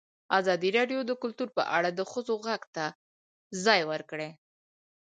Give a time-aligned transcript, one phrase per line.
[0.39, 2.85] ازادي راډیو د کلتور په اړه د ښځو غږ ته
[3.65, 4.29] ځای ورکړی.